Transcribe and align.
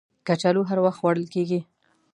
کچالو 0.27 0.61
هر 0.69 0.79
وخت 0.85 0.97
خوړل 0.99 1.25
کېږي 1.33 1.59